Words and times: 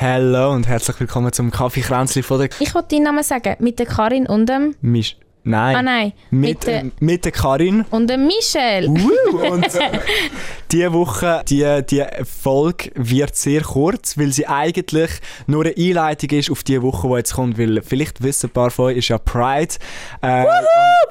Hallo 0.00 0.52
und 0.52 0.66
herzlich 0.66 0.98
willkommen 0.98 1.30
zum 1.30 1.50
Kaffeekränzli 1.50 2.22
von 2.22 2.38
der... 2.38 2.48
Ich 2.58 2.74
wollte 2.74 2.94
deinen 2.94 3.04
Namen 3.04 3.22
sagen, 3.22 3.56
mit 3.58 3.78
der 3.78 3.84
Karin 3.84 4.26
und 4.26 4.48
dem... 4.48 4.74
Misch... 4.80 5.18
Nein. 5.42 5.76
Ah 5.76 5.82
nein, 5.82 6.12
Mit, 6.30 6.50
mit 6.50 6.66
der... 6.66 6.84
mit 7.00 7.24
der 7.24 7.32
Karin. 7.32 7.84
Und 7.90 8.08
dem 8.08 8.26
Michel. 8.26 8.88
Uh, 8.88 9.52
und 9.52 9.66
diese 10.70 10.92
Woche, 10.92 11.42
die, 11.48 11.82
die 11.88 12.04
Folge 12.24 12.90
wird 12.94 13.36
sehr 13.36 13.62
kurz, 13.62 14.16
weil 14.18 14.32
sie 14.32 14.46
eigentlich 14.46 15.10
nur 15.46 15.64
eine 15.64 15.74
Einleitung 15.76 16.30
ist 16.30 16.50
auf 16.50 16.62
die 16.62 16.80
Woche, 16.80 17.08
die 17.08 17.14
jetzt 17.16 17.34
kommt, 17.34 17.58
weil 17.58 17.82
vielleicht 17.82 18.22
wissen 18.22 18.48
ein 18.48 18.52
paar 18.52 18.70
von 18.70 18.86
euch, 18.86 18.98
ist 18.98 19.08
ja 19.08 19.18
Pride. 19.18 19.74
Äh, 20.20 20.44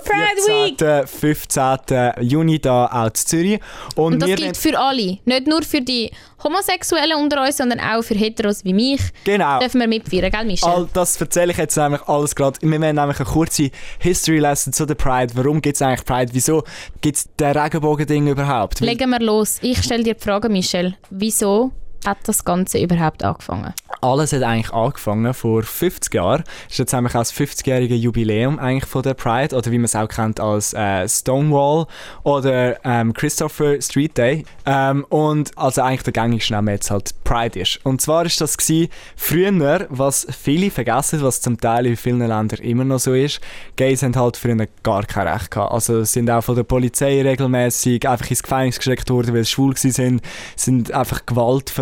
Pride 0.04 0.78
Week! 0.78 1.08
15. 1.08 2.12
Juni 2.22 2.60
da 2.60 2.86
auch 2.86 3.08
in 3.08 3.16
Zürich. 3.16 3.60
Und, 3.96 4.14
Und 4.14 4.22
das 4.22 4.36
gilt 4.36 4.58
für 4.58 4.80
alle. 4.80 5.18
Nicht 5.26 5.48
nur 5.48 5.64
für 5.64 5.82
die 5.82 6.12
Homosexuellen 6.44 7.18
unter 7.18 7.44
uns, 7.44 7.58
sondern 7.58 7.80
auch 7.80 8.02
für 8.02 8.16
Heteros 8.16 8.64
wie 8.64 8.74
mich. 8.74 9.02
genau. 9.24 9.60
Dürfen 9.60 9.82
wir 9.82 9.88
mitfeiern, 9.88 10.32
gell 10.32 10.46
Michel? 10.46 10.70
All 10.70 10.88
das 10.94 11.20
erzähle 11.20 11.52
ich 11.52 11.58
jetzt 11.58 11.76
nämlich 11.78 12.02
alles 12.08 12.36
gerade. 12.36 12.60
Wir 12.62 12.82
werden 12.82 12.96
nämlich 12.96 13.20
eine 13.20 13.30
kurze 13.30 13.72
History 14.00 14.40
Lesson 14.40 14.74
zu 14.74 14.86
der 14.86 14.96
Pride. 14.96 15.34
Warum 15.36 15.62
gibt 15.62 15.76
es 15.76 15.82
eigentlich 15.82 16.06
Pride? 16.06 16.32
Wieso 16.34 16.64
gibt 17.02 17.18
es 17.18 17.30
den 17.40 17.58
Regenbogen-Ding 17.58 18.28
überhaupt? 18.28 18.80
Legen 18.80 19.10
wir 19.10 19.20
los. 19.20 19.58
Ich 19.62 19.84
stelle 19.84 20.04
dir 20.04 20.14
die 20.14 20.22
Frage, 20.24 20.50
Michel. 20.50 20.96
Wieso 21.10 21.72
hat 22.06 22.18
das 22.24 22.46
Ganze 22.46 22.80
überhaupt 22.80 23.24
angefangen? 23.24 23.74
Alles 24.02 24.32
hat 24.32 24.44
eigentlich 24.44 24.74
angefangen 24.74 25.34
vor 25.34 25.64
50 25.64 26.14
Jahren. 26.14 26.44
Das 26.44 26.74
ist 26.74 26.78
jetzt 26.80 26.94
nämlich 26.94 27.16
auch 27.16 27.20
das 27.20 27.34
50-jährige 27.34 27.96
Jubiläum 27.96 28.60
eigentlich 28.60 28.90
von 28.90 29.04
der 29.04 29.14
Pride 29.14 29.56
oder 29.56 29.72
wie 29.72 29.78
man 29.78 29.86
es 29.86 29.96
auch 29.96 30.08
kennt 30.08 30.40
als 30.40 30.74
äh, 30.74 31.08
Stonewall 31.08 31.88
oder 32.24 32.84
ähm, 32.86 33.14
Christopher 33.14 33.82
Street 33.82 34.18
Day. 34.18 34.46
Ähm, 34.66 35.06
und 35.10 35.58
also 35.58 35.82
eigentlich 35.82 36.04
der 36.04 36.14
gängigste 36.14 36.54
Name 36.54 36.72
jetzt 36.72 36.92
halt 36.92 37.14
Pride 37.24 37.60
ist. 37.60 37.86
Und 37.86 38.02
zwar 38.02 38.26
ist 38.26 38.40
das 38.40 38.58
gewesen, 38.58 38.90
früher, 39.16 39.88
was 39.90 40.28
viele 40.30 40.72
vergessen, 40.72 41.22
was 41.22 41.42
zum 41.42 41.60
Teil 41.60 41.86
in 41.86 41.98
vielen 41.98 42.20
Ländern 42.20 42.60
immer 42.60 42.86
noch 42.86 43.00
so 43.00 43.14
ist, 43.14 43.42
Gays 43.76 44.02
haben 44.04 44.16
halt 44.16 44.38
früher 44.38 44.68
gar 44.84 45.04
kein 45.04 45.28
Recht 45.28 45.52
gehabt. 45.52 45.74
Also 45.74 46.04
sind 46.04 46.30
auch 46.30 46.42
von 46.42 46.56
der 46.56 46.64
Polizei 46.64 47.22
regelmäßig 47.22 48.08
einfach 48.08 48.30
ins 48.30 48.44
Gefängnis 48.44 48.78
gesteckt 48.78 49.10
worden, 49.10 49.34
weil 49.34 49.44
sie 49.44 49.52
schwul 49.52 49.74
gewesen 49.74 50.22
sind, 50.56 50.94
einfach 50.94 51.26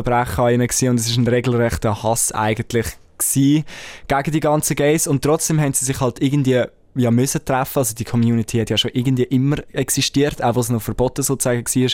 Gewaltverbrechen 0.07 0.43
an 0.43 0.53
ihnen 0.53 0.67
gewesen 0.67 0.89
und 0.89 0.99
es 0.99 1.09
ist 1.09 1.17
ein 1.17 1.27
regelrechter 1.27 2.03
Hass 2.03 2.31
eigentlich 2.31 2.87
gewesen 3.17 3.65
gegen 4.07 4.31
die 4.31 4.39
ganzen 4.39 4.75
Gays. 4.75 5.07
Und 5.07 5.23
trotzdem 5.23 5.59
haben 5.59 5.73
sie 5.73 5.85
sich 5.85 5.99
halt 5.99 6.21
irgendwie 6.21 6.63
ja 6.95 7.11
müssen 7.11 7.45
treffen, 7.45 7.79
also 7.79 7.93
die 7.93 8.05
Community 8.05 8.57
hat 8.57 8.71
ja 8.71 8.77
schon 8.77 8.91
irgendwie 8.93 9.23
immer 9.23 9.57
existiert, 9.71 10.41
auch 10.41 10.55
was 10.55 10.69
noch 10.69 10.81
verboten 10.81 11.21
sozusagen 11.21 11.63
war. 11.63 11.91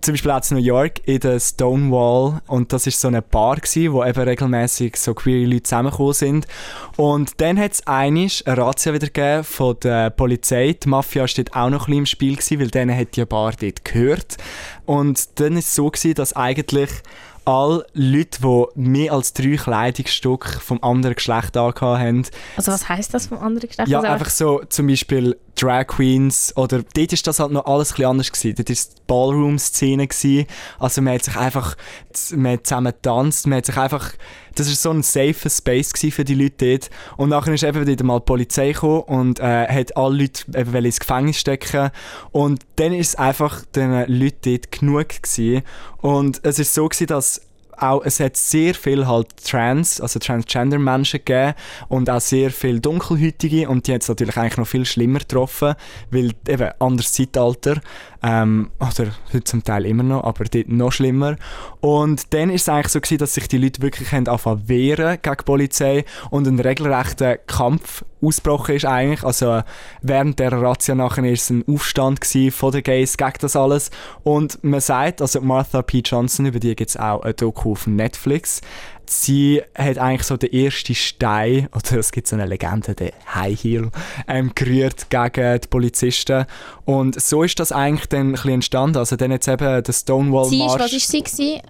Zum 0.00 0.14
Beispiel 0.14 0.32
auch 0.32 0.50
in 0.50 0.56
New 0.56 0.62
York 0.64 1.06
in 1.06 1.20
der 1.20 1.38
Stonewall. 1.38 2.40
Und 2.48 2.72
das 2.72 2.88
ist 2.88 3.00
so 3.00 3.06
eine 3.06 3.22
Bar 3.22 3.60
gsi, 3.60 3.92
wo 3.92 4.02
eben 4.02 4.20
regelmäßig 4.20 4.96
so 4.96 5.14
queere 5.14 5.48
Leute 5.48 5.62
zusammengekommen 5.62 6.12
sind. 6.12 6.48
Und 6.96 7.40
dann 7.40 7.56
hat 7.56 7.74
es 7.74 7.86
einisch 7.86 8.44
eine 8.44 8.58
Razzia 8.58 8.94
wieder 8.94 9.06
gegeben 9.06 9.44
von 9.44 9.76
der 9.80 10.10
Polizei. 10.10 10.72
Die 10.72 10.88
Mafia 10.88 11.24
dort 11.36 11.54
auch 11.54 11.70
noch 11.70 11.82
ein 11.82 11.86
bisschen 11.86 11.98
im 11.98 12.06
Spiel 12.06 12.34
gewesen, 12.34 12.58
weil 12.58 12.70
denen 12.72 12.98
hat 12.98 13.14
die 13.14 13.24
Bar 13.24 13.52
dort 13.60 13.84
gehört. 13.84 14.38
Und 14.86 15.38
dann 15.38 15.56
ist 15.56 15.68
es 15.68 15.74
so 15.76 15.88
gewesen, 15.88 16.14
dass 16.14 16.34
eigentlich 16.34 16.90
alle 17.44 17.86
Leute, 17.92 18.40
die 18.40 18.64
mehr 18.80 19.12
als 19.12 19.32
drei 19.32 19.56
Kleidungsstücke 19.56 20.60
vom 20.60 20.82
anderen 20.82 21.14
Geschlecht 21.14 21.56
angehabt 21.56 21.82
haben, 22.00 22.24
Also 22.56 22.72
was 22.72 22.88
heisst 22.88 23.14
das 23.14 23.26
vom 23.26 23.38
anderen 23.38 23.68
Geschlecht? 23.68 23.88
ja, 23.88 23.98
Also 23.98 24.08
einfach 24.10 24.30
so 24.30 24.62
zum 24.68 24.86
Beispiel 24.86 25.36
Drag 25.54 25.86
Queens 25.86 26.56
oder 26.56 26.82
dort 26.94 27.12
ist 27.12 27.26
das 27.26 27.38
halt 27.38 27.52
noch 27.52 27.66
alles 27.66 27.98
ein 27.98 28.04
anders 28.04 28.32
gewesen. 28.32 28.54
Dort 28.56 28.70
ist 28.70 28.96
die 28.96 29.02
Ballroom-Szene 29.06 30.06
gewesen. 30.08 30.46
Also 30.78 31.02
man 31.02 31.14
hat 31.14 31.24
sich 31.24 31.36
einfach, 31.36 31.76
man 32.34 32.52
hat 32.52 32.66
zusammen 32.66 32.92
getanzt, 32.92 33.46
man 33.46 33.58
hat 33.58 33.66
sich 33.66 33.76
einfach, 33.76 34.12
das 34.54 34.68
ist 34.68 34.82
so 34.82 34.90
ein 34.90 35.02
safer 35.02 35.50
Space 35.50 35.92
für 36.10 36.24
die 36.24 36.34
Leute 36.34 36.78
dort. 36.78 36.90
Und 37.16 37.30
nachher 37.30 37.54
ist 37.54 37.64
eben 37.64 37.86
wieder 37.86 38.04
mal 38.04 38.18
die 38.18 38.24
Polizei 38.24 38.72
gekommen 38.72 39.02
und 39.02 39.40
äh, 39.40 39.66
hat 39.66 39.96
alle 39.96 40.16
Leute 40.22 40.42
eben 40.54 40.84
ins 40.84 41.00
Gefängnis 41.00 41.38
stecken. 41.38 41.90
Und 42.30 42.64
dann 42.76 42.92
ist 42.92 43.08
es 43.08 43.14
einfach 43.16 43.64
den 43.74 44.06
Leuten 44.08 44.38
dort 44.44 44.72
genug 44.72 45.08
gewesen. 45.08 45.62
Und 45.98 46.40
es 46.44 46.58
ist 46.58 46.74
so 46.74 46.88
gewesen, 46.88 47.06
dass 47.06 47.40
auch, 47.82 48.04
es 48.04 48.20
hat 48.20 48.36
sehr 48.36 48.74
viel 48.74 49.06
halt 49.06 49.28
Trans, 49.44 50.00
also 50.00 50.18
Transgender-Menschen 50.18 51.20
gegeben 51.24 51.54
und 51.88 52.08
auch 52.08 52.20
sehr 52.20 52.50
viel 52.50 52.80
Dunkelhäutige 52.80 53.68
und 53.68 53.86
die 53.86 53.94
hat 53.94 54.02
es 54.02 54.08
natürlich 54.08 54.36
eigentlich 54.36 54.56
noch 54.56 54.66
viel 54.66 54.84
schlimmer 54.84 55.18
getroffen, 55.18 55.74
weil 56.10 56.32
eben 56.48 56.70
anderes 56.78 57.12
Zeitalter, 57.12 57.80
ähm, 58.22 58.70
oder 58.78 59.10
heute 59.32 59.44
zum 59.44 59.64
Teil 59.64 59.86
immer 59.86 60.02
noch, 60.02 60.24
aber 60.24 60.44
dort 60.44 60.68
noch 60.68 60.92
schlimmer. 60.92 61.36
Und 61.80 62.32
dann 62.32 62.50
ist 62.50 62.62
es 62.62 62.68
eigentlich 62.68 62.92
so 62.92 63.00
gewesen, 63.00 63.18
dass 63.18 63.34
sich 63.34 63.48
die 63.48 63.58
Leute 63.58 63.82
wirklich 63.82 64.12
haben 64.12 64.28
angefangen 64.28 64.68
wehren 64.68 65.18
gegen 65.20 65.36
die 65.36 65.44
Polizei 65.44 66.04
und 66.30 66.46
ein 66.46 66.60
regelrechter 66.60 67.36
Kampf 67.38 68.04
ausgebrochen 68.22 68.76
ist 68.76 68.84
eigentlich. 68.84 69.24
Also 69.24 69.62
während 70.00 70.38
der 70.38 70.52
Razzia 70.52 70.94
nachher 70.94 71.24
ist 71.24 71.42
es 71.42 71.50
ein 71.50 71.64
Aufstand 71.66 72.24
von 72.52 72.72
den 72.72 72.82
Gays 72.82 73.16
gegen 73.16 73.32
das 73.40 73.56
alles. 73.56 73.90
Und 74.22 74.62
man 74.62 74.80
sagt, 74.80 75.20
also 75.20 75.40
Martha 75.40 75.82
P. 75.82 76.02
Johnson, 76.04 76.46
über 76.46 76.60
die 76.60 76.76
gibt 76.76 76.90
es 76.90 76.96
auch 76.96 77.22
ein 77.22 77.34
Doku 77.36 77.72
auf 77.72 77.86
Netflix, 77.86 78.60
sie 79.12 79.62
hat 79.76 79.98
eigentlich 79.98 80.24
so 80.26 80.36
den 80.36 80.52
ersten 80.52 80.94
Stein, 80.94 81.68
oder 81.74 81.98
es 81.98 82.12
gibt 82.12 82.26
so 82.26 82.36
eine 82.36 82.46
Legende, 82.46 82.94
den 82.94 83.12
High 83.34 83.62
Heel, 83.62 83.90
ähm, 84.26 84.52
gerührt 84.54 85.10
gegen 85.10 85.60
die 85.60 85.68
Polizisten. 85.68 86.46
Und 86.84 87.20
so 87.20 87.42
ist 87.42 87.60
das 87.60 87.72
eigentlich 87.72 88.08
dann 88.08 88.28
ein 88.28 88.32
bisschen 88.32 88.50
entstanden. 88.50 88.98
Also 88.98 89.16
dann 89.16 89.30
jetzt 89.30 89.48
eben 89.48 89.82
der 89.82 89.92
Stonewall 89.92 90.46
sie 90.46 90.64
ist, 90.64 90.78
was 90.78 90.92
ist 90.92 91.08
sie 91.08 91.22
gewesen? 91.22 91.60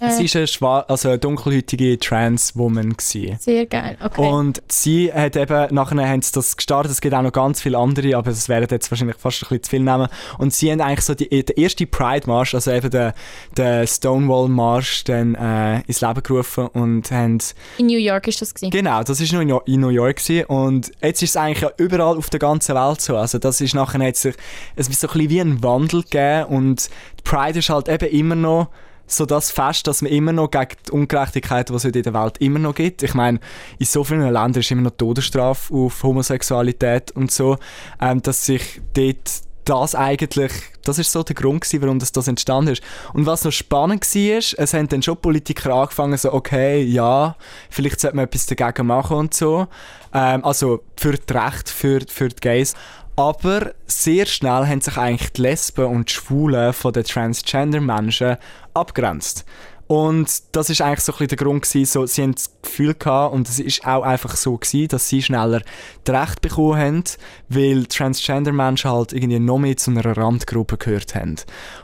Sie 0.00 0.22
Äh, 0.22 0.24
ist 0.24 0.36
eine, 0.36 0.46
schwa 0.46 0.80
also 0.80 1.08
eine 1.10 1.18
dunkelhäutige 1.18 1.98
Trans-Woman 1.98 2.94
sehr 2.98 3.66
geil, 3.66 3.96
okay. 4.02 4.20
Und 4.26 4.62
sie 4.68 5.12
hat 5.12 5.36
eben, 5.36 5.74
nachher 5.74 6.08
haben 6.08 6.22
sie 6.22 6.32
das 6.32 6.56
gestartet, 6.56 6.90
es 6.92 7.00
gibt 7.00 7.14
auch 7.14 7.22
noch 7.22 7.32
ganz 7.32 7.60
viele 7.60 7.76
andere, 7.78 8.16
aber 8.16 8.30
das 8.30 8.48
wären 8.48 8.66
jetzt 8.70 8.90
wahrscheinlich 8.90 9.16
fast 9.18 9.38
ein 9.42 9.48
bisschen 9.48 9.62
zu 9.62 9.70
viel 9.70 9.80
Namen. 9.80 10.08
Und 10.38 10.52
sie 10.54 10.70
haben 10.72 10.80
eigentlich 10.80 11.04
so 11.04 11.14
die, 11.14 11.28
den 11.28 11.56
ersten 11.56 11.88
Pride-Marsch, 11.90 12.54
also 12.54 12.70
eben 12.72 12.90
den, 12.90 13.12
den 13.56 13.86
Stonewall-Marsch, 13.86 15.04
dann 15.04 15.34
äh, 15.34 15.80
ins 15.82 16.00
Leben 16.00 16.22
gerufen 16.22 16.66
und 16.68 17.10
haben 17.10 17.38
In 17.78 17.86
New 17.86 17.98
York 17.98 18.28
ist 18.28 18.40
das 18.40 18.54
gewesen. 18.54 18.70
Genau, 18.70 19.02
das 19.02 19.20
ist 19.20 19.32
noch 19.32 19.40
in 19.40 19.80
New- 19.80 19.90
York 19.90 20.16
gewesen. 20.24 20.44
und 20.46 20.92
jetzt 21.02 21.22
ist 21.22 21.30
es 21.30 21.36
eigentlich 21.36 21.60
ja 21.60 21.70
überall 21.76 22.16
auf 22.16 22.30
der 22.30 22.40
ganzen 22.40 22.74
Welt 22.74 23.00
so. 23.00 23.16
Also 23.16 23.38
das 23.38 23.60
ist 23.60 23.74
nachher 23.74 24.02
hat 24.06 24.16
sich 24.16 24.34
es 24.76 24.88
ist 24.88 25.00
so 25.00 25.08
ein 25.08 25.12
bisschen 25.14 25.30
wie 25.30 25.40
ein 25.40 25.62
Wandel 25.62 26.02
gegeben 26.02 26.44
und 26.44 26.88
Pride 27.24 27.58
ist 27.58 27.68
halt 27.70 27.88
eben 27.88 28.08
immer 28.10 28.34
noch 28.34 28.68
so 29.12 29.26
das 29.26 29.50
Fest, 29.50 29.86
dass 29.86 30.02
man 30.02 30.10
immer 30.10 30.32
noch 30.32 30.50
gegen 30.50 30.76
die 30.86 30.92
Ungerechtigkeit, 30.92 31.68
die 31.68 31.74
es 31.74 31.84
heute 31.84 31.98
in 31.98 32.04
der 32.04 32.14
Welt 32.14 32.38
immer 32.38 32.58
noch 32.58 32.74
gibt. 32.74 33.02
Ich 33.02 33.14
meine, 33.14 33.40
in 33.78 33.86
so 33.86 34.04
vielen 34.04 34.22
Ländern 34.22 34.60
ist 34.60 34.70
immer 34.70 34.82
noch 34.82 34.96
Todesstrafe 34.96 35.74
auf 35.74 36.02
Homosexualität 36.02 37.10
und 37.12 37.30
so, 37.30 37.58
ähm, 38.00 38.22
dass 38.22 38.46
sich 38.46 38.80
dort 38.94 39.42
das 39.64 39.94
eigentlich, 39.94 40.52
das 40.84 40.98
ist 40.98 41.12
so 41.12 41.22
der 41.22 41.34
Grund 41.34 41.60
gewesen, 41.60 41.82
warum 41.82 41.98
das, 41.98 42.12
das 42.12 42.28
entstanden 42.28 42.72
ist. 42.72 42.82
Und 43.12 43.26
was 43.26 43.44
noch 43.44 43.52
spannend 43.52 44.04
war, 44.04 44.38
es 44.64 44.74
haben 44.74 44.88
dann 44.88 45.02
schon 45.02 45.16
Politiker 45.16 45.74
angefangen, 45.74 46.16
so, 46.16 46.32
okay, 46.32 46.82
ja, 46.82 47.36
vielleicht 47.68 48.00
sollte 48.00 48.16
man 48.16 48.24
etwas 48.24 48.46
dagegen 48.46 48.86
machen 48.86 49.16
und 49.16 49.34
so. 49.34 49.68
Ähm, 50.12 50.44
also 50.44 50.82
für 50.96 51.12
das 51.12 51.36
Recht, 51.36 51.68
für, 51.68 52.00
für 52.08 52.28
die 52.28 52.40
Gays. 52.40 52.74
Aber 53.20 53.74
sehr 53.86 54.24
schnell 54.24 54.66
haben 54.66 54.80
sich 54.80 54.96
eigentlich 54.96 55.32
die 55.32 55.42
Lesben 55.42 55.84
und 55.84 56.08
die 56.08 56.14
Schwulen 56.14 56.72
von 56.72 56.94
den 56.94 57.04
Transgender-Menschen 57.04 58.38
abgrenzt. 58.72 59.44
Und 59.88 60.26
das 60.52 60.70
ist 60.70 60.80
eigentlich 60.80 61.00
so 61.00 61.12
ein 61.12 61.18
bisschen 61.18 61.28
der 61.28 61.36
Grund 61.36 61.62
gewesen, 61.62 61.84
so, 61.84 62.06
sie 62.06 62.22
haben 62.22 62.34
das 62.34 62.50
Gefühl 62.62 62.94
gehabt, 62.94 63.34
und 63.34 63.46
es 63.46 63.58
ist 63.58 63.86
auch 63.86 64.04
einfach 64.04 64.34
so 64.36 64.56
gewesen, 64.56 64.88
dass 64.88 65.10
sie 65.10 65.20
schneller 65.20 65.60
das 66.04 66.16
Recht 66.16 66.40
bekommen 66.40 66.78
haben, 66.80 67.04
weil 67.50 67.84
Transgender-Menschen 67.84 68.90
halt 68.90 69.12
irgendwie 69.12 69.38
noch 69.38 69.58
mehr 69.58 69.76
zu 69.76 69.90
einer 69.90 70.16
Randgruppe 70.16 70.78
gehört 70.78 71.14
haben. 71.14 71.36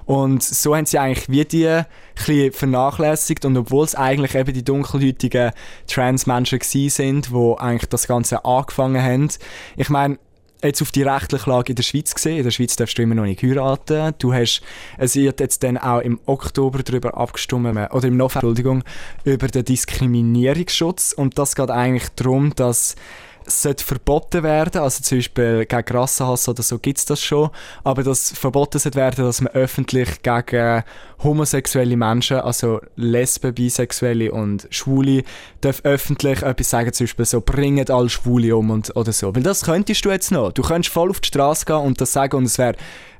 Und 0.06 0.42
so 0.42 0.74
haben 0.74 0.86
sie 0.86 0.98
eigentlich 0.98 1.28
wie 1.28 1.44
die 1.44 1.68
ein 1.68 1.84
bisschen 2.14 2.52
vernachlässigt 2.52 3.44
und 3.44 3.58
obwohl 3.58 3.84
es 3.84 3.94
eigentlich 3.94 4.36
eben 4.36 4.54
die 4.54 4.64
dunkelhäutigen 4.64 5.50
Trans-Menschen 5.86 6.60
gewesen 6.60 6.88
sind, 6.88 7.30
die 7.30 7.54
eigentlich 7.58 7.90
das 7.90 8.08
Ganze 8.08 8.42
angefangen 8.46 9.02
haben, 9.02 9.28
ich 9.76 9.90
meine, 9.90 10.16
jetzt 10.62 10.82
auf 10.82 10.92
die 10.92 11.02
rechtliche 11.02 11.48
Lage 11.48 11.72
in 11.72 11.76
der 11.76 11.82
Schweiz 11.82 12.14
gesehen. 12.14 12.38
In 12.38 12.44
der 12.44 12.50
Schweiz 12.50 12.76
darfst 12.76 12.98
du 12.98 13.02
immer 13.02 13.14
noch 13.14 13.24
nicht 13.24 13.42
heiraten. 13.42 14.14
Du 14.18 14.32
hast, 14.32 14.62
es 14.98 15.14
wird 15.16 15.40
jetzt 15.40 15.62
dann 15.62 15.76
auch 15.76 16.00
im 16.00 16.20
Oktober 16.26 16.82
darüber 16.82 17.16
abgestimmt, 17.16 17.66
oder 17.66 18.08
im 18.08 18.16
November, 18.16 18.34
Entschuldigung, 18.34 18.84
über 19.24 19.48
den 19.48 19.64
Diskriminierungsschutz. 19.64 21.12
Und 21.12 21.38
das 21.38 21.54
geht 21.54 21.70
eigentlich 21.70 22.08
darum, 22.16 22.54
dass 22.54 22.96
sollte 23.46 23.84
verboten 23.84 24.42
werden, 24.42 24.82
also 24.82 25.02
zum 25.02 25.18
Beispiel 25.18 25.66
gegen 25.66 25.96
Rassenhass 25.96 26.48
oder 26.48 26.62
so 26.62 26.78
gibt 26.78 26.98
es 26.98 27.04
das 27.04 27.22
schon, 27.22 27.50
aber 27.84 28.02
dass 28.02 28.32
verboten 28.32 28.78
sollte 28.78 28.96
werden, 28.96 29.24
dass 29.24 29.40
man 29.40 29.52
öffentlich 29.52 30.22
gegen 30.22 30.82
homosexuelle 31.22 31.96
Menschen, 31.96 32.38
also 32.38 32.80
Lesben, 32.96 33.54
Bisexuelle 33.54 34.32
und 34.32 34.66
Schwule, 34.70 35.22
darf 35.60 35.80
öffentlich 35.84 36.42
etwas 36.42 36.70
sagen, 36.70 36.92
zum 36.92 37.04
Beispiel 37.04 37.24
so, 37.24 37.40
bringt 37.40 37.90
alle 37.90 38.08
Schwule 38.08 38.56
um 38.56 38.70
und, 38.70 38.94
oder 38.96 39.12
so. 39.12 39.34
Weil 39.34 39.42
das 39.42 39.62
könntest 39.62 40.04
du 40.04 40.10
jetzt 40.10 40.30
noch. 40.30 40.52
Du 40.52 40.62
könntest 40.62 40.92
voll 40.92 41.10
auf 41.10 41.20
die 41.20 41.28
Straße 41.28 41.64
gehen 41.64 41.76
und 41.76 42.00
das 42.00 42.12
sagen 42.12 42.36
und 42.36 42.44
es 42.44 42.58
wäre 42.58 42.74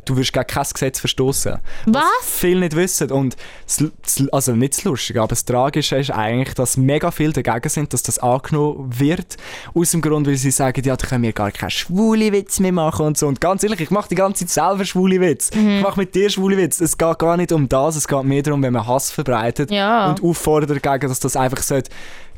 du 0.06 0.16
wirst 0.16 0.32
gegen 0.32 0.46
kein 0.46 0.64
Gesetz 0.72 1.00
verstoßen. 1.00 1.58
Was? 1.86 2.02
Viele 2.22 2.60
nicht 2.60 2.74
wissen. 2.76 3.10
Und 3.10 3.36
das, 3.66 4.24
also 4.32 4.52
nicht 4.56 4.78
das 4.78 4.84
Lustige, 4.84 5.20
aber 5.20 5.28
das 5.28 5.44
Tragische 5.44 5.96
ist 5.96 6.10
eigentlich, 6.10 6.54
dass 6.54 6.76
mega 6.78 7.10
viele 7.10 7.32
dagegen 7.34 7.68
sind, 7.68 7.92
dass 7.92 8.02
das 8.02 8.18
angenommen 8.18 8.88
wird. 8.98 9.36
Aus 9.74 9.90
dem 9.90 10.00
Grund, 10.00 10.26
weil 10.26 10.36
sie 10.36 10.50
sagen, 10.50 10.82
ja, 10.84 10.96
da 10.96 11.06
können 11.06 11.22
wir 11.24 11.32
gar 11.32 11.50
keine 11.50 11.70
schwule 11.70 12.32
Witze 12.32 12.62
mehr 12.62 12.72
machen 12.72 13.06
und 13.06 13.18
so. 13.18 13.26
Und 13.26 13.40
ganz 13.40 13.62
ehrlich, 13.62 13.80
ich 13.80 13.90
mache 13.90 14.08
die 14.08 14.14
ganze 14.14 14.46
Zeit 14.46 14.64
selber 14.64 14.84
schwule 14.84 15.20
Witze. 15.20 15.52
Ich 15.58 15.82
mache 15.82 16.00
mit 16.00 16.14
dir 16.14 16.30
schwule 16.30 16.56
Witze. 16.56 16.84
Es 16.84 16.96
geht 16.96 17.18
gar 17.18 17.36
nicht 17.36 17.52
um 17.52 17.68
das, 17.68 17.96
es 17.96 18.08
geht 18.08 18.24
mehr 18.24 18.42
darum, 18.42 18.62
wenn 18.62 18.72
man 18.72 18.86
Hass 18.86 19.10
verbreitet 19.10 19.70
Ja. 19.70 20.08
und 20.10 20.22
auffordert 20.22 20.70
dagegen, 20.84 21.08
dass 21.08 21.20
das 21.20 21.36
einfach 21.36 21.62
sollte 21.62 21.90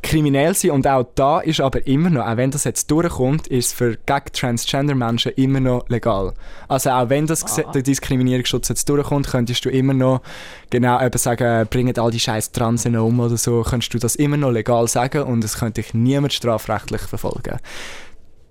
kriminell 0.03 0.55
sein 0.55 0.71
und 0.73 0.87
auch 0.87 1.07
da 1.15 1.41
ist 1.41 1.61
aber 1.61 1.87
immer 1.87 2.11
noch, 2.11 2.27
auch 2.27 2.37
wenn 2.37 2.51
das 2.51 2.65
jetzt 2.65 2.91
durchkommt, 2.91 3.47
ist 3.49 3.67
es 3.67 3.73
für 3.73 3.97
gegen 4.07 4.33
Transgender-Menschen 4.33 5.33
immer 5.33 5.61
noch 5.61 5.89
legal. 5.89 6.35
Also 6.69 6.91
auch 6.91 7.09
wenn 7.09 7.27
das 7.27 7.47
Gese- 7.47 7.71
der 7.73 7.83
Diskriminierungsschutz 7.83 8.69
jetzt 8.69 8.89
durchkommt, 8.89 9.29
könntest 9.29 9.65
du 9.65 9.71
immer 9.71 9.95
noch 9.95 10.23
genau 10.71 11.01
eben 11.05 11.19
sagen, 11.19 11.67
bringt 11.71 11.99
all 11.99 12.11
die 12.11 12.21
scheiß 12.21 12.53
Transen 12.53 12.97
um 12.97 13.21
oder 13.21 13.37
so, 13.37 13.63
könntest 13.63 13.95
du 13.95 13.99
das 13.99 14.17
immer 14.17 14.37
noch 14.37 14.51
legal 14.51 14.89
sagen 14.89 15.23
und 15.23 15.45
es 15.45 15.59
könnte 15.59 15.83
dich 15.83 15.95
niemand 15.95 16.33
strafrechtlich 16.33 17.03
verfolgen. 17.03 17.59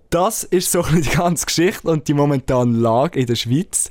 Das 0.10 0.44
ist 0.44 0.72
so 0.72 0.82
die 0.94 1.10
ganze 1.10 1.46
Geschichte 1.46 1.90
und 1.90 2.08
die 2.08 2.14
momentane 2.14 2.78
Lage 2.78 3.20
in 3.20 3.26
der 3.26 3.36
Schweiz. 3.36 3.90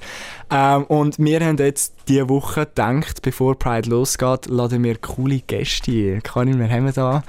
Ähm, 0.51 0.85
und 0.85 1.19
wir 1.19 1.41
haben 1.41 1.59
jetzt 1.59 1.95
diese 2.09 2.29
Woche 2.29 2.67
gedacht, 2.67 3.23
bevor 3.23 3.59
Pride 3.59 3.91
losgeht, 3.91 4.47
laden 4.47 4.85
wir 4.85 4.97
coole 4.97 5.41
Gäste 5.41 5.91
ein. 5.91 6.23
Karin, 6.23 6.59
wir 6.59 6.71
haben 6.71 6.93
da 6.93 7.23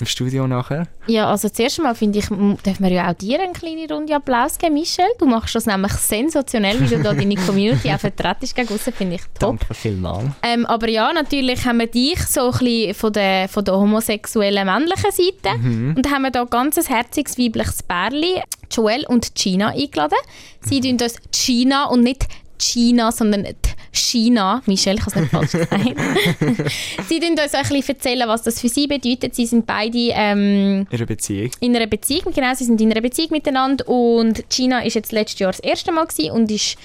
im 0.00 0.06
Studio 0.06 0.46
nachher. 0.46 0.86
Ja, 1.06 1.30
also 1.30 1.48
zuerst 1.48 1.78
einmal 1.78 1.94
finde 1.94 2.18
ich, 2.18 2.26
dürfen 2.26 2.78
wir 2.80 2.90
ja 2.90 3.10
auch 3.10 3.14
dir 3.14 3.40
eine 3.40 3.52
kleine 3.52 3.88
Runde 3.88 4.14
Applaus 4.14 4.58
geben, 4.58 4.74
Michelle. 4.74 5.08
Du 5.18 5.26
machst 5.26 5.54
das 5.54 5.66
nämlich 5.66 5.92
sensationell, 5.92 6.80
wie 6.80 6.94
du 6.94 7.02
da 7.02 7.14
deine 7.14 7.34
Community 7.46 7.90
auch 7.90 7.98
vertretest 7.98 8.54
gegen 8.54 8.72
aussen, 8.72 8.92
finde 8.92 9.16
ich 9.16 9.22
top. 9.38 9.58
Danke 9.58 9.74
vielmals. 9.74 10.30
Ähm, 10.42 10.66
aber 10.66 10.88
ja, 10.88 11.12
natürlich 11.12 11.64
haben 11.64 11.78
wir 11.78 11.86
dich 11.86 12.20
so 12.26 12.50
ein 12.50 12.58
bisschen 12.58 12.94
von 12.94 13.12
der, 13.12 13.48
von 13.48 13.64
der 13.64 13.74
homosexuellen 13.74 14.66
männlichen 14.66 15.10
Seite. 15.10 15.56
Und 15.96 16.02
da 16.02 16.10
haben 16.10 16.22
wir 16.22 16.30
da 16.30 16.44
ganz 16.44 16.78
ein 16.78 16.84
herziges 16.84 17.38
weibliches 17.38 17.82
Pärchen, 17.82 18.42
Joel 18.70 19.04
und 19.06 19.34
Gina, 19.34 19.68
eingeladen. 19.68 20.18
Sie 20.60 20.80
tun 20.80 20.98
uns 21.00 21.16
Gina 21.30 21.86
und 21.86 22.02
nicht 22.02 22.26
China, 22.58 23.12
sondern 23.12 23.46
China. 23.92 24.62
Michelle, 24.66 24.98
ich 24.98 25.06
habe 25.06 25.10
es 25.10 25.20
nicht 25.20 25.30
falsch 25.30 25.52
gesagt. 25.52 25.72
sie 27.08 27.20
tun 27.20 27.30
uns 27.30 27.54
ein 27.54 27.62
bisschen 27.68 27.96
erzählen, 27.96 28.28
was 28.28 28.42
das 28.42 28.60
für 28.60 28.68
sie 28.68 28.86
bedeutet. 28.86 29.34
Sie 29.34 29.46
sind 29.46 29.66
beide 29.66 29.98
ähm, 30.12 30.86
Ihre 30.90 31.06
Beziehung. 31.06 31.50
in 31.60 31.74
einer 31.74 31.86
Beziehung, 31.86 32.32
genau, 32.34 32.54
sie 32.54 32.64
sind 32.64 32.80
in 32.80 32.90
einer 32.90 33.00
Beziehung 33.00 33.30
miteinander 33.30 33.88
und 33.88 34.48
Gina 34.50 34.80
ist 34.84 34.94
jetzt 34.94 35.12
letztes 35.12 35.38
Jahr 35.38 35.52
das 35.52 35.60
erste 35.60 35.92
Mal 35.92 36.06
und 36.32 36.50
ist 36.50 36.76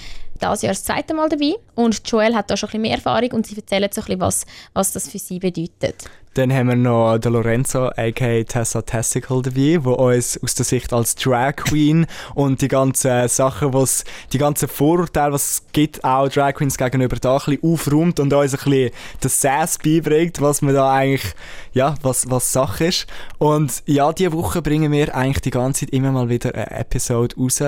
dieses 0.41 0.61
Jahr 0.61 0.73
das 0.73 0.83
zweite 0.83 1.13
Mal 1.13 1.29
dabei 1.29 1.53
und 1.75 2.01
Joel 2.05 2.35
hat 2.35 2.49
da 2.49 2.57
schon 2.57 2.67
ein 2.67 2.71
bisschen 2.71 2.81
mehr 2.81 2.95
Erfahrung 2.95 3.31
und 3.31 3.47
sie 3.47 3.55
erzählen 3.55 3.89
so 3.91 4.01
ein 4.01 4.05
bisschen, 4.05 4.21
was, 4.21 4.45
was 4.73 4.91
das 4.91 5.09
für 5.09 5.19
sie 5.19 5.39
bedeutet. 5.39 6.09
Dann 6.35 6.51
haben 6.51 6.68
wir 6.68 6.75
noch 6.75 7.18
den 7.19 7.33
Lorenzo, 7.33 7.89
aka 7.89 8.44
Tessa 8.44 8.81
Testicle 8.81 9.44
dabei, 9.44 9.77
der 9.77 10.00
uns 10.00 10.39
aus 10.41 10.56
der 10.56 10.65
Sicht 10.65 10.91
als 10.91 11.15
Drag 11.15 11.56
Queen 11.56 12.07
und 12.35 12.62
die 12.62 12.68
ganzen 12.68 13.27
Sachen, 13.27 13.74
was 13.74 14.03
die 14.31 14.39
ganzen 14.39 14.68
Vorurteile, 14.68 15.33
was 15.33 15.51
es 15.51 15.63
gibt, 15.74 16.03
auch 16.03 16.27
Drag 16.30 16.53
Queens 16.53 16.77
gegenüber 16.77 17.18
da 17.18 17.38
ein 17.38 17.57
bisschen 17.57 17.71
aufräumt 17.71 18.19
und 18.19 18.33
uns 18.33 18.53
ein 18.53 18.59
bisschen 18.63 18.91
das 19.19 19.41
Sass 19.41 19.77
beibringt, 19.77 20.41
was 20.41 20.62
man 20.63 20.74
da 20.74 20.91
eigentlich, 20.91 21.33
ja, 21.74 21.95
was, 22.01 22.30
was 22.30 22.51
Sache 22.51 22.85
ist. 22.85 23.07
Und 23.38 23.83
ja, 23.85 24.12
diese 24.12 24.33
Woche 24.33 24.62
bringen 24.62 24.91
wir 24.91 25.13
eigentlich 25.15 25.41
die 25.41 25.51
ganze 25.51 25.85
Zeit 25.85 25.94
immer 25.94 26.12
mal 26.12 26.30
wieder 26.30 26.53
eine 26.56 26.71
Episode 26.71 27.35
raus. 27.38 27.62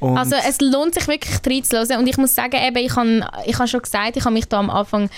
Und 0.00 0.16
Also 0.16 0.36
es 0.48 0.60
lohnt 0.60 0.94
sich 0.94 1.06
wirklich 1.08 1.40
reinzuhören 1.44 2.00
und 2.00 2.06
ich 2.06 2.16
muss 2.16 2.34
sagen, 2.34 2.56
eben, 2.56 2.76
ich 2.78 2.96
habe 2.96 3.28
ich 3.44 3.58
hab 3.58 3.68
schon 3.68 3.82
gesagt, 3.82 4.16
ich 4.16 4.24
habe 4.24 4.32
mich 4.32 4.46
da 4.46 4.60
am 4.60 4.70
Anfang 4.70 5.10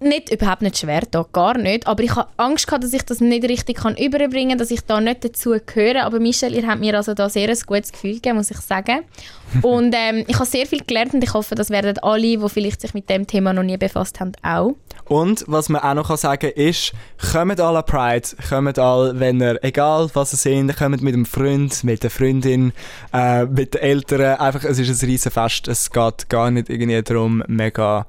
nicht, 0.00 0.32
überhaupt 0.32 0.62
nicht 0.62 0.78
schwer 0.78 1.02
da, 1.10 1.26
gar 1.32 1.58
nicht, 1.58 1.86
aber 1.86 2.02
ich 2.02 2.16
habe 2.16 2.28
Angst 2.38 2.66
gehabt, 2.66 2.82
dass 2.82 2.94
ich 2.94 3.02
das 3.02 3.20
nicht 3.20 3.44
richtig 3.44 3.76
kann 3.78 3.94
überbringen 3.96 4.50
kann, 4.50 4.58
dass 4.58 4.70
ich 4.70 4.80
da 4.80 5.00
nicht 5.00 5.22
dazu 5.22 5.54
gehöre, 5.64 6.04
aber 6.04 6.18
Michelle, 6.18 6.56
ihr 6.56 6.66
habt 6.66 6.80
mir 6.80 6.96
also 6.96 7.12
da 7.12 7.28
sehr 7.28 7.50
ein 7.50 7.58
gutes 7.66 7.92
Gefühl 7.92 8.14
gegeben, 8.14 8.36
muss 8.38 8.50
ich 8.50 8.58
sagen. 8.58 9.00
Und 9.62 9.94
ähm, 9.96 10.24
ich 10.26 10.36
habe 10.36 10.46
sehr 10.46 10.66
viel 10.66 10.82
gelernt 10.84 11.14
und 11.14 11.22
ich 11.22 11.32
hoffe, 11.32 11.54
das 11.54 11.70
werden 11.70 11.96
alle, 11.98 12.36
die 12.36 12.48
vielleicht 12.48 12.80
sich 12.80 12.94
mit 12.94 13.08
dem 13.08 13.28
Thema 13.28 13.52
noch 13.52 13.62
nie 13.62 13.76
befasst 13.76 14.18
haben, 14.18 14.32
auch. 14.42 14.74
Und 15.04 15.44
was 15.46 15.68
man 15.68 15.82
auch 15.82 15.94
noch 15.94 16.08
kann 16.08 16.16
sagen 16.16 16.50
ist, 16.50 16.92
kommt 17.30 17.60
alle 17.60 17.78
an 17.78 17.84
Pride, 17.84 18.28
kommt 18.48 18.76
alle, 18.78 19.20
wenn 19.20 19.40
ihr, 19.40 19.62
egal 19.62 20.10
was 20.14 20.32
ihr 20.32 20.66
seid, 20.66 20.76
kommt 20.76 21.00
mit 21.00 21.14
einem 21.14 21.26
Freund, 21.26 21.84
mit 21.84 22.02
der 22.02 22.10
Freundin, 22.10 22.72
äh, 23.12 23.44
mit 23.44 23.74
den 23.74 23.82
Eltern, 23.82 24.36
einfach, 24.40 24.64
es 24.64 24.80
ist 24.80 25.02
ein 25.02 25.08
riesen 25.08 25.30
Fest, 25.30 25.68
es 25.68 25.92
geht 25.92 26.28
gar 26.28 26.50
nicht 26.50 26.68
irgendwie 26.68 27.00
darum, 27.00 27.44
mega, 27.46 28.04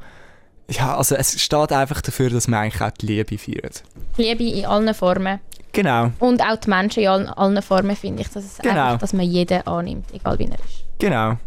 ja, 0.69 0.97
also 0.97 1.15
es 1.15 1.39
steht 1.41 1.71
einfach 1.71 2.01
dafür, 2.01 2.29
dass 2.29 2.47
man 2.47 2.61
eigentlich 2.61 2.81
auch 2.81 2.91
die 2.91 3.05
Liebe 3.05 3.37
feiert. 3.37 3.83
Liebe 4.17 4.43
in 4.43 4.65
allen 4.65 4.93
Formen. 4.93 5.39
Genau, 5.73 6.11
Und 6.19 6.41
auch 6.41 6.55
die 6.55 6.69
Menschen 6.69 7.03
in 7.03 7.09
allen, 7.09 7.29
allen 7.29 7.61
Formen 7.61 7.95
finde 7.95 8.21
ich, 8.23 8.29
dass, 8.29 8.43
es 8.45 8.57
Genau. 8.57 8.85
einfach, 8.85 8.99
dass 8.99 9.13
man 9.13 9.25
jeden 9.25 9.65
annimmt, 9.67 10.05
egal 10.13 10.39
wie 10.39 10.45
er 10.45 10.53
ist. 10.55 10.83
genau. 10.97 11.37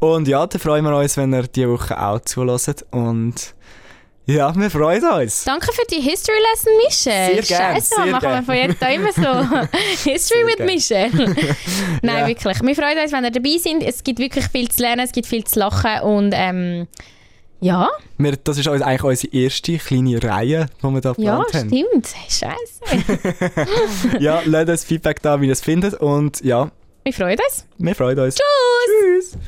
Und 0.00 0.26
ja, 0.26 0.44
dann 0.46 0.60
freuen 0.60 0.84
wir 0.84 0.96
uns, 0.96 1.16
wenn 1.16 1.32
ihr 1.32 1.44
diese 1.44 1.68
Woche 1.70 2.00
auch 2.00 2.18
zulässt 2.20 2.84
und 2.90 3.34
ja, 4.28 4.52
wir 4.56 4.70
freuen 4.72 5.04
uns. 5.04 5.44
Danke 5.44 5.72
für 5.72 5.84
die 5.88 6.00
History 6.00 6.34
Lesson, 6.50 6.72
Michelle. 6.84 7.42
Sehr 7.44 7.58
gern, 7.58 7.74
Scheiße, 7.76 7.94
sehr 7.94 8.06
machen 8.06 8.22
wir 8.24 8.30
gern. 8.30 8.44
von 8.44 8.54
jetzt 8.56 8.82
an 8.82 8.92
immer 8.92 9.12
so 9.12 9.68
History 10.10 10.44
mit. 10.46 10.58
Michelle. 10.66 11.10
Nein, 12.02 12.18
Ja. 12.22 12.26
wirklich. 12.26 12.60
Wir 12.60 12.74
freuen 12.74 12.98
uns, 12.98 13.12
wenn 13.12 13.24
ihr 13.24 13.30
dabei 13.30 13.56
sind. 13.58 13.84
Es 13.84 14.02
gibt 14.02 14.18
wirklich 14.18 14.46
viel 14.48 14.68
zu 14.68 14.82
lernen, 14.82 15.02
es 15.04 15.12
gibt 15.12 15.28
viel 15.28 15.44
zu 15.44 15.60
lachen 15.60 16.00
und 16.00 16.32
ähm, 16.34 16.88
ja, 17.60 17.88
Wir, 18.18 18.36
das 18.36 18.58
ist 18.58 18.68
eigentlich 18.68 19.02
unsere 19.02 19.32
erste 19.34 19.78
kleine 19.78 20.22
Reihe, 20.22 20.66
die 20.82 20.86
wir 20.88 21.00
da 21.00 21.14
ja, 21.16 21.36
geplant 21.42 21.54
haben. 21.54 21.68
stimmt. 21.68 22.14
Scheiße. 22.28 24.18
Ja, 24.20 24.42
lasst 24.44 24.68
uns 24.68 24.84
Feedback 24.84 25.20
da, 25.22 25.40
wie 25.40 25.46
ihr 25.46 25.52
es 25.52 25.60
findet 25.60 25.94
und 25.94 26.42
ja, 26.44 26.70
Wir 27.04 27.12
freuen 27.12 27.38
uns. 27.48 27.66
wir 27.78 27.94
freuen 27.94 28.18
uns. 28.18 28.34
Tschüss. 28.36 29.32
Tschüss. 29.32 29.38